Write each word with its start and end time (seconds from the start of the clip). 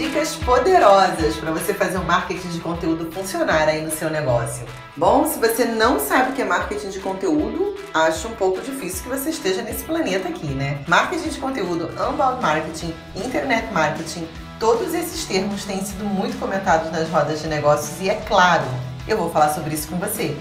dicas 0.00 0.34
poderosas 0.34 1.36
para 1.36 1.50
você 1.50 1.74
fazer 1.74 1.98
o 1.98 2.04
marketing 2.04 2.48
de 2.48 2.60
conteúdo 2.60 3.12
funcionar 3.12 3.68
aí 3.68 3.82
no 3.82 3.90
seu 3.90 4.08
negócio. 4.08 4.64
Bom, 4.96 5.26
se 5.26 5.38
você 5.38 5.66
não 5.66 6.00
sabe 6.00 6.30
o 6.30 6.32
que 6.32 6.40
é 6.40 6.44
marketing 6.46 6.88
de 6.88 7.00
conteúdo, 7.00 7.76
acho 7.92 8.28
um 8.28 8.30
pouco 8.30 8.62
difícil 8.62 9.02
que 9.02 9.10
você 9.10 9.28
esteja 9.28 9.60
nesse 9.60 9.84
planeta 9.84 10.26
aqui, 10.26 10.46
né? 10.46 10.82
Marketing 10.88 11.28
de 11.28 11.38
conteúdo, 11.38 11.90
unbound 12.00 12.40
marketing, 12.40 12.94
internet 13.14 13.70
marketing, 13.74 14.26
todos 14.58 14.94
esses 14.94 15.26
termos 15.26 15.66
têm 15.66 15.84
sido 15.84 16.02
muito 16.02 16.38
comentados 16.38 16.90
nas 16.90 17.06
rodas 17.10 17.42
de 17.42 17.48
negócios 17.48 18.00
e 18.00 18.08
é 18.08 18.14
claro, 18.26 18.64
eu 19.06 19.18
vou 19.18 19.30
falar 19.30 19.50
sobre 19.50 19.74
isso 19.74 19.86
com 19.86 19.98
você. 19.98 20.34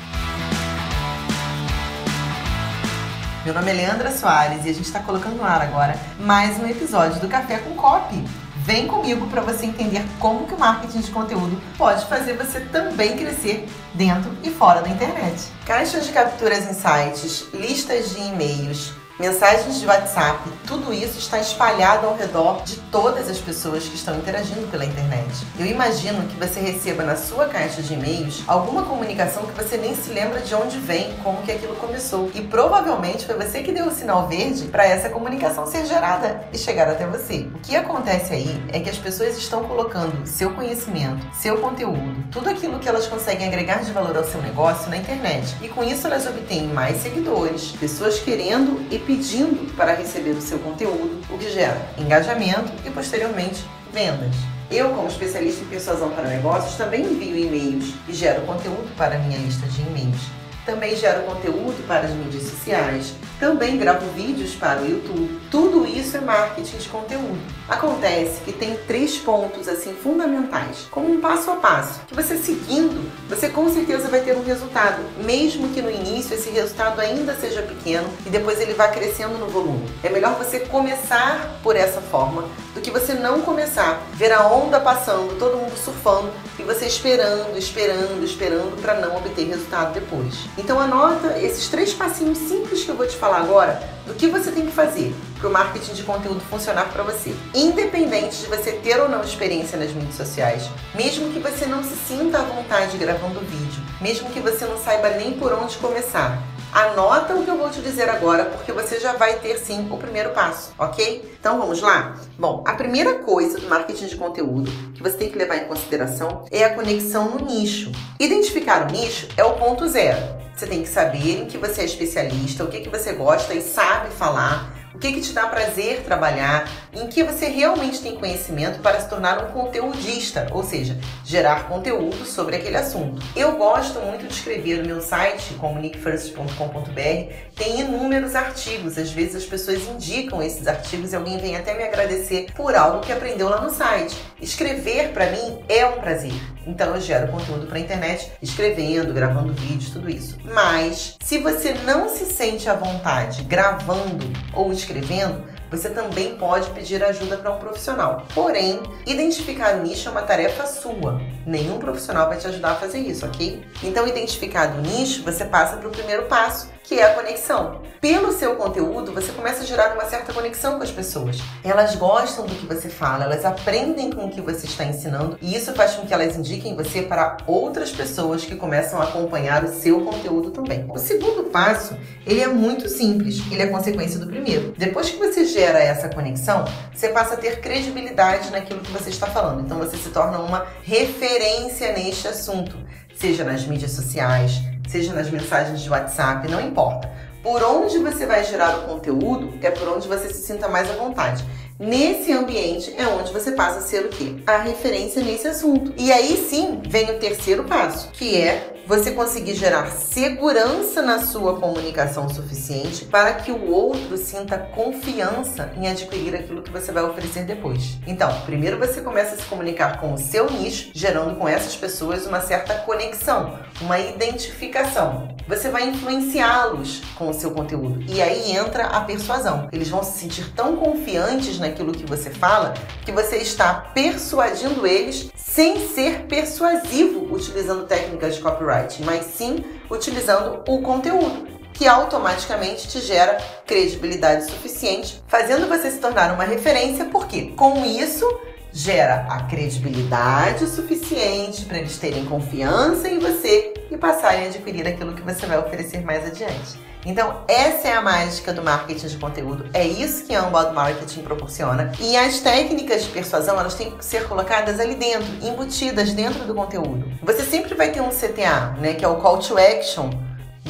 Meu 3.44 3.54
nome 3.54 3.72
é 3.72 3.74
Leandra 3.74 4.14
Soares 4.14 4.66
e 4.66 4.70
a 4.70 4.74
gente 4.74 4.86
está 4.86 5.02
colocando 5.02 5.36
no 5.36 5.44
ar 5.44 5.62
agora 5.62 6.00
mais 6.18 6.58
um 6.58 6.66
episódio 6.66 7.20
do 7.20 7.28
Café 7.28 7.58
com 7.58 7.76
Copy. 7.76 8.24
Vem 8.70 8.86
comigo 8.86 9.26
para 9.26 9.42
você 9.42 9.66
entender 9.66 10.06
como 10.20 10.46
que 10.46 10.54
o 10.54 10.60
marketing 10.60 11.00
de 11.00 11.10
conteúdo 11.10 11.60
pode 11.76 12.06
fazer 12.06 12.34
você 12.34 12.60
também 12.60 13.18
crescer 13.18 13.68
dentro 13.96 14.32
e 14.44 14.52
fora 14.52 14.84
da 14.84 14.90
internet. 14.90 15.42
Caixas 15.66 16.06
de 16.06 16.12
capturas 16.12 16.70
em 16.70 16.74
sites, 16.76 17.48
listas 17.52 18.12
de 18.12 18.22
e-mails, 18.22 18.94
mensagens 19.20 19.82
de 19.82 19.86
WhatsApp, 19.86 20.50
tudo 20.66 20.94
isso 20.94 21.20
está 21.20 21.38
espalhado 21.40 22.08
ao 22.08 22.16
redor 22.16 22.64
de 22.64 22.78
todas 22.90 23.30
as 23.30 23.38
pessoas 23.38 23.84
que 23.84 23.96
estão 23.96 24.16
interagindo 24.16 24.66
pela 24.72 24.86
internet. 24.86 25.46
Eu 25.60 25.66
imagino 25.66 26.26
que 26.28 26.40
você 26.40 26.62
receba 26.62 27.04
na 27.04 27.18
sua 27.18 27.48
caixa 27.48 27.82
de 27.82 27.94
e-mails 27.94 28.44
alguma 28.48 28.84
comunicação 28.84 29.46
que 29.46 29.52
você 29.52 29.76
nem 29.76 29.94
se 29.94 30.12
lembra 30.12 30.40
de 30.40 30.56
onde 30.56 30.78
vem, 30.80 31.14
como 31.22 31.42
que 31.42 31.52
aquilo 31.52 31.76
começou. 31.76 32.32
E 32.34 32.40
provavelmente 32.42 33.26
foi 33.26 33.36
você 33.36 33.62
que 33.62 33.74
deu 33.74 33.88
o 33.88 33.92
sinal 33.92 34.26
verde 34.30 34.66
para 34.66 34.86
essa 34.86 35.10
comunicação 35.10 35.68
ser 35.68 35.86
gerada 35.86 36.42
e 36.54 36.58
chegar 36.58 36.88
até 36.88 37.06
você. 37.06 37.50
O 37.54 37.60
que 37.60 37.76
acontece 37.76 38.34
aí 38.34 38.64
é 38.72 38.80
que 38.80 38.90
as 38.90 38.98
pessoas 38.98 39.38
estão 39.38 39.66
colocando 39.66 40.26
seu 40.26 40.52
conhecimento, 40.52 41.28
seu 41.34 41.58
conteúdo, 41.58 42.24
tudo 42.32 42.50
aquilo 42.50 42.80
que 42.80 42.88
elas 42.88 43.06
conseguem 43.06 43.48
agregar 43.48 43.84
de 43.84 43.92
valor 43.92 44.16
ao 44.16 44.24
seu 44.24 44.42
negócio 44.42 44.90
na 44.90 44.96
internet. 44.96 45.58
E 45.62 45.68
com 45.68 45.84
isso 45.84 46.08
elas 46.08 46.26
obtêm 46.26 46.68
mais 46.68 47.02
seguidores, 47.02 47.74
pessoas 47.74 48.18
querendo 48.20 48.80
e 48.90 49.09
pedindo 49.10 49.76
para 49.76 49.96
receber 49.96 50.34
o 50.34 50.42
seu 50.42 50.60
conteúdo, 50.60 51.20
o 51.32 51.38
que 51.40 51.50
gera 51.50 51.82
engajamento 51.98 52.72
e 52.86 52.92
posteriormente 52.92 53.66
vendas. 53.92 54.36
Eu, 54.70 54.90
como 54.90 55.08
especialista 55.08 55.64
em 55.64 55.68
persuasão 55.68 56.12
para 56.12 56.30
negócios, 56.30 56.76
também 56.76 57.02
envio 57.02 57.36
e-mails 57.36 57.96
e 58.08 58.14
gero 58.14 58.44
conteúdo 58.44 58.88
para 58.96 59.18
minha 59.18 59.40
lista 59.40 59.66
de 59.66 59.82
e-mails. 59.82 60.39
Também 60.70 60.96
gero 60.96 61.24
conteúdo 61.24 61.84
para 61.88 62.02
as 62.02 62.12
mídias 62.12 62.44
sociais, 62.44 63.16
também 63.40 63.76
gravo 63.76 64.06
vídeos 64.12 64.54
para 64.54 64.82
o 64.82 64.88
YouTube. 64.88 65.40
Tudo 65.50 65.84
isso 65.84 66.16
é 66.16 66.22
marketing 66.22 66.78
de 66.78 66.90
conteúdo. 66.90 67.40
Acontece 67.68 68.42
que 68.42 68.52
tem 68.52 68.76
três 68.88 69.18
pontos 69.18 69.68
assim 69.68 69.94
fundamentais, 69.94 70.88
como 70.92 71.12
um 71.12 71.20
passo 71.20 71.50
a 71.50 71.56
passo, 71.56 72.02
que 72.08 72.14
você 72.14 72.38
seguindo, 72.38 73.10
você 73.28 73.50
com 73.50 73.68
certeza 73.70 74.10
vai 74.10 74.22
ter 74.22 74.36
um 74.36 74.44
resultado, 74.44 75.02
mesmo 75.24 75.70
que 75.70 75.82
no 75.82 75.90
início 75.90 76.36
esse 76.36 76.52
resultado 76.52 77.02
ainda 77.02 77.34
seja 77.34 77.64
pequeno 77.64 78.08
e 78.26 78.30
depois 78.30 78.60
ele 78.60 78.74
vá 78.74 78.90
crescendo 78.90 79.40
no 79.40 79.48
volume. 79.48 79.90
É 80.04 80.10
melhor 80.10 80.36
você 80.36 80.60
começar 80.60 81.60
por 81.64 81.76
essa 81.76 82.00
forma 82.00 82.44
do 82.76 82.82
que 82.82 82.92
você 82.92 83.14
não 83.14 83.42
começar, 83.42 84.04
ver 84.14 84.32
a 84.32 84.48
onda 84.48 84.80
passando, 84.80 85.38
todo 85.40 85.58
mundo 85.58 85.76
surfando 85.78 86.30
e 86.60 86.64
você 86.64 86.86
esperando, 86.86 87.58
esperando, 87.58 88.24
esperando 88.24 88.80
para 88.82 88.96
não 88.96 89.16
obter 89.16 89.48
resultado 89.48 89.94
depois. 89.94 90.36
Então 90.60 90.78
anota 90.78 91.40
esses 91.40 91.70
três 91.70 91.94
passinhos 91.94 92.38
simples 92.38 92.84
que 92.84 92.90
eu 92.90 92.96
vou 92.96 93.08
te 93.08 93.16
falar 93.16 93.38
agora 93.38 93.82
do 94.06 94.14
que 94.14 94.28
você 94.28 94.52
tem 94.52 94.66
que 94.66 94.74
fazer 94.74 95.16
para 95.38 95.48
o 95.48 95.52
marketing 95.52 95.94
de 95.94 96.04
conteúdo 96.04 96.42
funcionar 96.42 96.90
para 96.92 97.02
você. 97.02 97.34
Independente 97.56 98.40
de 98.40 98.48
você 98.48 98.74
ter 98.74 99.00
ou 99.00 99.08
não 99.08 99.24
experiência 99.24 99.80
nas 99.80 99.94
mídias 99.94 100.16
sociais, 100.16 100.70
mesmo 100.94 101.32
que 101.32 101.40
você 101.40 101.66
não 101.66 101.82
se 101.82 101.96
sinta 101.96 102.40
à 102.40 102.44
vontade 102.44 102.98
gravando 102.98 103.40
vídeo, 103.40 103.82
mesmo 104.02 104.30
que 104.32 104.42
você 104.42 104.66
não 104.66 104.78
saiba 104.78 105.12
nem 105.12 105.32
por 105.32 105.54
onde 105.54 105.78
começar, 105.78 106.44
Anota 106.72 107.34
o 107.34 107.44
que 107.44 107.50
eu 107.50 107.58
vou 107.58 107.70
te 107.72 107.82
dizer 107.82 108.10
agora, 108.10 108.46
porque 108.46 108.72
você 108.72 109.00
já 109.00 109.14
vai 109.14 109.40
ter 109.40 109.58
sim 109.58 109.88
o 109.90 109.98
primeiro 109.98 110.30
passo, 110.30 110.72
ok? 110.78 111.36
Então 111.40 111.58
vamos 111.58 111.82
lá? 111.82 112.16
Bom, 112.38 112.64
a 112.66 112.74
primeira 112.74 113.16
coisa 113.20 113.58
do 113.60 113.68
marketing 113.68 114.06
de 114.06 114.16
conteúdo 114.16 114.72
que 114.94 115.02
você 115.02 115.18
tem 115.18 115.32
que 115.32 115.38
levar 115.38 115.58
em 115.58 115.66
consideração 115.66 116.46
é 116.52 116.64
a 116.64 116.76
conexão 116.76 117.32
no 117.32 117.44
nicho. 117.44 117.92
Identificar 118.20 118.88
o 118.88 118.92
nicho 118.92 119.28
é 119.36 119.44
o 119.44 119.54
ponto 119.54 119.88
zero. 119.88 120.20
Você 120.56 120.68
tem 120.68 120.84
que 120.84 120.90
saber 120.90 121.42
em 121.42 121.46
que 121.46 121.58
você 121.58 121.82
é 121.82 121.86
especialista, 121.86 122.64
o 122.64 122.68
que, 122.68 122.82
que 122.82 122.90
você 122.90 123.14
gosta 123.14 123.54
e 123.54 123.62
sabe 123.62 124.10
falar 124.10 124.79
o 124.94 125.00
que, 125.00 125.12
que 125.14 125.22
te 125.22 125.34
dá 125.34 125.48
prazer 125.48 126.04
trabalhar, 126.04 126.70
em 126.94 127.08
que 127.08 127.24
você 127.24 127.48
realmente 127.48 128.02
tem 128.02 128.16
conhecimento 128.16 128.80
para 128.80 129.00
se 129.00 129.10
tornar 129.10 129.44
um 129.44 129.52
conteudista, 129.52 130.48
ou 130.52 130.64
seja, 130.64 130.98
gerar 131.24 131.68
conteúdo 131.68 132.26
sobre 132.26 132.56
aquele 132.56 132.78
assunto. 132.78 133.22
Eu 133.36 133.54
gosto 133.54 134.00
muito 134.00 134.28
de 134.28 134.34
escrever 134.34 134.82
no 134.82 134.88
meu 134.88 135.02
site, 135.02 135.54
comuniquefirst.com.br, 135.56 137.34
tem 137.56 137.80
inúmeros 137.82 138.36
artigos. 138.36 138.98
Às 138.98 139.12
vezes 139.12 139.36
as 139.36 139.46
pessoas 139.46 139.88
indicam 139.88 140.42
esses 140.42 140.68
artigos 140.68 141.14
e 141.14 141.16
alguém 141.16 141.38
vem 141.38 141.56
até 141.56 141.76
me 141.76 141.84
agradecer 141.84 142.48
por 142.56 142.76
algo 142.76 143.02
que 143.02 143.12
aprendeu 143.12 143.50
lá 143.50 143.62
no 143.62 143.70
site. 143.70 144.16
Escrever 144.42 145.10
para 145.10 145.32
mim 145.32 145.60
é 145.68 145.86
um 145.86 146.00
prazer. 146.00 146.34
Então 146.66 146.96
eu 146.96 147.02
gero 147.02 147.32
conteúdo 147.32 147.68
para 147.68 147.80
internet, 147.80 148.32
escrevendo, 148.42 149.14
gravando 149.14 149.54
vídeos, 149.54 149.92
tudo 149.92 150.10
isso. 150.10 150.38
Mas 150.44 151.18
se 151.22 151.40
você 151.40 151.74
não 151.86 152.08
se 152.08 152.26
sente 152.26 152.70
à 152.70 152.74
vontade 152.74 153.44
gravando 153.44 154.26
ou 154.54 154.72
escrevendo, 154.72 155.44
você 155.70 155.90
também 155.90 156.36
pode 156.36 156.70
pedir 156.72 157.04
ajuda 157.04 157.38
para 157.38 157.52
um 157.52 157.60
profissional. 157.60 158.26
Porém, 158.34 158.82
identificar 159.06 159.76
o 159.76 159.84
nicho 159.84 160.08
é 160.08 160.12
uma 160.12 160.24
tarefa 160.24 160.66
sua. 160.66 161.22
Nenhum 161.46 161.78
profissional 161.78 162.28
vai 162.28 162.38
te 162.38 162.48
ajudar 162.48 162.72
a 162.72 162.76
fazer 162.76 163.00
isso, 163.00 163.26
ok? 163.26 163.64
Então, 163.84 164.08
identificado 164.08 164.80
o 164.80 164.82
nicho, 164.82 165.24
você 165.24 165.46
passa 165.46 165.78
para 165.78 165.88
o 165.88 165.92
primeiro 165.92 166.24
passo, 166.24 166.72
que 166.84 167.00
é 167.00 167.04
a 167.04 167.14
conexão. 167.14 167.82
Pelo 168.02 168.32
seu 168.32 168.56
conteúdo, 168.56 169.14
você 169.14 169.32
começa 169.32 169.64
a 169.64 169.66
gerar 169.66 169.94
uma 169.94 170.06
certa 170.06 170.34
conexão 170.34 170.78
com 170.78 170.84
as 170.84 170.92
pessoas. 170.92 171.40
Elas 171.64 171.96
gostam 171.96 172.46
do 172.46 172.56
que 172.56 172.66
você 172.66 172.90
fala, 172.90 173.26
elas 173.26 173.46
aprendem 173.46 174.10
com 174.12 174.26
o 174.26 174.30
que 174.30 174.42
você 174.42 174.66
está 174.66 174.86
ensinando 174.86 175.38
e 175.42 175.56
isso 175.56 175.74
faz 175.74 175.96
com 175.96 176.08
que 176.08 176.14
elas 176.14 176.38
indiquem 176.38 176.76
você 176.76 177.02
para 177.02 177.38
outras 177.46 177.92
pessoas 177.92 178.46
que 178.46 178.56
começam 178.56 179.02
a 179.02 179.04
acompanhar 179.04 179.64
o 179.64 179.74
seu 179.74 180.02
conteúdo 180.02 180.52
também. 180.52 180.86
O 180.90 180.98
segundo 180.98 181.50
passo, 181.50 181.98
ele 182.26 182.42
é 182.42 182.48
muito 182.48 182.88
simples, 182.88 183.42
ele 183.52 183.62
é 183.62 183.68
consequência 183.68 184.20
do 184.20 184.28
primeiro. 184.28 184.74
Depois 184.78 185.10
que 185.10 185.18
você 185.18 185.46
gera 185.46 185.80
essa 185.80 186.10
conexão, 186.10 186.66
você 186.94 187.10
passa 187.10 187.34
a 187.34 187.38
ter 187.38 187.60
credibilidade 187.60 188.52
naquilo 188.52 188.80
que 188.80 188.92
você 188.92 189.10
está 189.10 189.28
falando. 189.28 189.62
Então 189.62 189.78
você 189.78 189.98
se 189.98 190.10
torna 190.10 190.40
uma 190.40 190.66
referência 190.84 191.92
neste 191.94 192.28
assunto, 192.28 192.78
seja 193.16 193.44
nas 193.44 193.66
mídias 193.66 193.92
sociais, 193.92 194.62
seja 194.90 195.14
nas 195.14 195.30
mensagens 195.30 195.82
de 195.82 195.90
WhatsApp, 195.90 196.50
não 196.50 196.60
importa. 196.60 197.10
Por 197.44 197.62
onde 197.64 198.00
você 198.00 198.26
vai 198.26 198.44
gerar 198.44 198.80
o 198.80 198.82
conteúdo 198.88 199.54
é 199.62 199.70
por 199.70 199.88
onde 199.88 200.08
você 200.08 200.34
se 200.34 200.42
sinta 200.42 200.68
mais 200.68 200.90
à 200.90 200.94
vontade. 200.94 201.46
Nesse 201.80 202.34
ambiente 202.34 202.94
é 202.98 203.08
onde 203.08 203.32
você 203.32 203.54
passa 203.54 203.80
a 203.80 203.82
ser 203.82 204.06
o 204.06 204.10
quê? 204.10 204.36
A 204.46 204.58
referência 204.58 205.24
nesse 205.24 205.48
assunto. 205.48 205.94
E 205.98 206.12
aí 206.12 206.36
sim 206.50 206.82
vem 206.86 207.10
o 207.10 207.20
terceiro 207.20 207.64
passo, 207.64 208.10
que 208.12 208.36
é 208.36 208.74
você 208.86 209.12
conseguir 209.12 209.54
gerar 209.54 209.92
segurança 209.92 211.02
na 211.02 211.20
sua 211.20 211.58
comunicação 211.58 212.28
suficiente 212.28 213.06
para 213.06 213.36
que 213.36 213.52
o 213.52 213.72
outro 213.72 214.18
sinta 214.18 214.58
confiança 214.58 215.72
em 215.78 215.88
adquirir 215.88 216.36
aquilo 216.36 216.64
que 216.64 216.72
você 216.72 216.92
vai 216.92 217.04
oferecer 217.04 217.46
depois. 217.46 218.00
Então, 218.08 218.30
primeiro 218.48 218.80
você 218.80 219.00
começa 219.00 219.36
a 219.36 219.38
se 219.38 219.44
comunicar 219.44 220.02
com 220.02 220.16
o 220.16 220.18
seu 220.18 220.50
nicho, 220.50 220.90
gerando 220.94 221.38
com 221.38 221.48
essas 221.48 221.76
pessoas 221.76 222.26
uma 222.26 222.42
certa 222.42 222.74
conexão, 222.80 223.60
uma 223.80 224.00
identificação. 224.00 225.30
Você 225.48 225.70
vai 225.70 225.88
influenciá-los 225.88 227.02
com 227.16 227.30
o 227.30 227.34
seu 227.34 227.52
conteúdo 227.52 228.04
e 228.08 228.22
aí 228.22 228.52
entra 228.52 228.86
a 228.86 229.02
persuasão. 229.02 229.68
Eles 229.72 229.90
vão 229.90 230.04
se 230.04 230.20
sentir 230.20 230.52
tão 230.54 230.76
confiantes 230.76 231.60
na 231.60 231.69
naquilo 231.70 231.92
que 231.92 232.06
você 232.06 232.30
fala 232.30 232.74
que 233.06 233.12
você 233.12 233.38
está 233.38 233.74
persuadindo 233.94 234.86
eles 234.86 235.32
sem 235.36 235.88
ser 235.90 236.24
persuasivo 236.28 237.28
utilizando 237.34 237.86
técnicas 237.86 238.36
de 238.36 238.42
copyright, 238.42 239.02
mas 239.04 239.26
sim 239.26 239.64
utilizando 239.90 240.64
o 240.68 240.82
conteúdo 240.82 241.48
que 241.74 241.88
automaticamente 241.88 242.90
te 242.90 243.00
gera 243.00 243.38
credibilidade 243.66 244.46
suficiente, 244.46 245.24
fazendo 245.28 245.68
você 245.68 245.90
se 245.90 245.98
tornar 246.00 246.34
uma 246.34 246.44
referência, 246.44 247.06
porque 247.06 247.52
com 247.56 247.86
isso 247.86 248.26
gera 248.72 249.26
a 249.30 249.44
credibilidade 249.44 250.68
suficiente 250.68 251.66
para 251.66 251.80
eles 251.80 251.98
terem 251.98 252.26
confiança 252.26 253.08
em 253.08 253.20
você 253.20 253.74
e 253.90 253.98
passarem 253.98 254.46
a 254.46 254.48
adquirir 254.48 254.88
aquilo 254.88 255.14
que 255.14 255.22
você 255.22 255.46
vai 255.46 255.58
oferecer 255.58 256.04
mais 256.04 256.26
adiante. 256.26 256.80
Então, 257.06 257.44
essa 257.48 257.88
é 257.88 257.94
a 257.94 258.02
mágica 258.02 258.52
do 258.52 258.62
marketing 258.62 259.08
de 259.08 259.18
conteúdo. 259.18 259.70
É 259.74 259.88
isso 259.88 260.26
que 260.26 260.36
a 260.36 260.46
Unbound 260.46 260.74
Marketing 260.74 261.22
proporciona. 261.22 261.94
E 262.00 262.18
as 262.18 262.42
técnicas 262.42 263.06
de 263.06 263.10
persuasão, 263.10 263.58
elas 263.58 263.74
têm 263.74 263.92
que 263.92 264.04
ser 264.04 264.28
colocadas 264.28 264.80
ali 264.82 264.96
dentro, 264.96 265.28
embutidas 265.42 266.12
dentro 266.12 266.44
do 266.44 266.54
conteúdo. 266.54 267.10
Você 267.24 267.44
sempre 267.44 267.74
vai 267.74 267.92
ter 267.92 268.02
um 268.02 268.10
CTA, 268.10 268.76
né, 268.82 268.94
que 268.96 269.06
é 269.06 269.08
o 269.08 269.16
call 269.16 269.38
to 269.40 269.58
action 269.58 270.10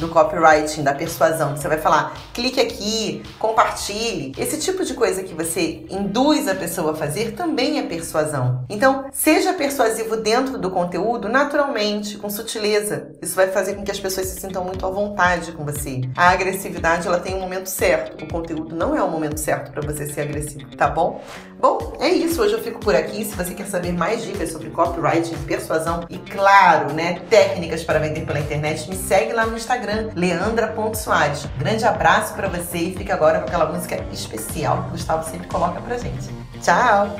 do 0.00 0.08
copywriting, 0.08 0.82
da 0.82 0.94
persuasão. 0.94 1.56
Você 1.56 1.68
vai 1.68 1.78
falar, 1.78 2.16
clique 2.32 2.60
aqui, 2.60 3.22
compartilhe. 3.38 4.32
Esse 4.36 4.58
tipo 4.58 4.84
de 4.84 4.94
coisa 4.94 5.22
que 5.22 5.34
você 5.34 5.84
induz 5.90 6.48
a 6.48 6.54
pessoa 6.54 6.92
a 6.92 6.94
fazer 6.94 7.32
também 7.32 7.78
é 7.78 7.82
persuasão. 7.82 8.64
Então, 8.68 9.04
seja 9.12 9.52
persuasivo 9.52 10.16
dentro 10.16 10.58
do 10.58 10.70
conteúdo, 10.70 11.28
naturalmente, 11.28 12.16
com 12.16 12.30
sutileza. 12.30 13.12
Isso 13.22 13.36
vai 13.36 13.48
fazer 13.48 13.74
com 13.74 13.84
que 13.84 13.90
as 13.90 14.00
pessoas 14.00 14.26
se 14.26 14.40
sintam 14.40 14.64
muito 14.64 14.84
à 14.84 14.90
vontade 14.90 15.52
com 15.52 15.64
você. 15.64 16.00
A 16.16 16.30
agressividade, 16.30 17.06
ela 17.06 17.20
tem 17.20 17.34
um 17.34 17.40
momento 17.40 17.68
certo. 17.68 18.24
O 18.24 18.28
conteúdo 18.28 18.74
não 18.74 18.96
é 18.96 19.02
o 19.02 19.10
momento 19.10 19.38
certo 19.38 19.70
para 19.70 19.82
você 19.82 20.06
ser 20.06 20.22
agressivo, 20.22 20.74
tá 20.76 20.88
bom? 20.88 21.22
Bom, 21.60 21.98
é 22.00 22.08
isso. 22.08 22.40
Hoje 22.40 22.54
eu 22.54 22.62
fico 22.62 22.80
por 22.80 22.94
aqui. 22.94 23.22
Se 23.22 23.36
você 23.36 23.52
quer 23.52 23.66
saber 23.66 23.92
mais 23.92 24.24
dicas 24.24 24.50
sobre 24.50 24.70
copywriting, 24.70 25.36
persuasão 25.46 26.06
e, 26.08 26.16
claro, 26.16 26.94
né, 26.94 27.20
técnicas 27.28 27.84
para 27.84 27.98
vender 27.98 28.24
pela 28.24 28.40
internet, 28.40 28.88
me 28.88 28.96
segue 28.96 29.32
lá 29.34 29.44
no 29.44 29.56
Instagram, 29.56 29.89
leandra.soares. 30.14 31.46
Grande 31.58 31.84
abraço 31.84 32.34
para 32.34 32.48
você 32.48 32.78
e 32.78 32.96
fica 32.96 33.14
agora 33.14 33.40
com 33.40 33.46
aquela 33.46 33.66
música 33.66 34.04
especial 34.12 34.82
que 34.82 34.88
o 34.88 34.90
Gustavo 34.92 35.28
sempre 35.28 35.48
coloca 35.48 35.80
pra 35.80 35.98
gente. 35.98 36.28
Tchau! 36.60 37.16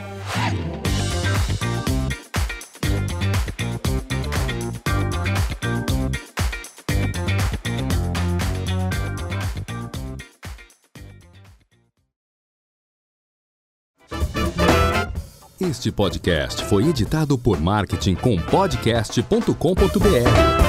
Este 15.60 15.92
podcast 15.92 16.64
foi 16.64 16.88
editado 16.88 17.38
por 17.38 17.60
Marketing 17.60 18.14
com 18.14 18.38
podcast.com.br. 18.38 20.59